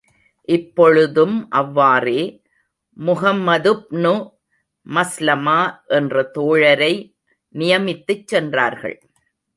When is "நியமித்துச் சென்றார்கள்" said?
7.55-8.97